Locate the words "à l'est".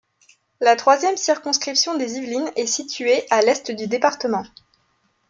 3.29-3.69